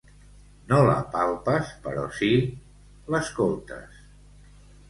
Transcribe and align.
No 0.71 0.77
la 0.87 0.95
palpes, 1.15 1.69
però 1.83 2.07
si 2.21 2.31
l'escoltes. 3.17 4.05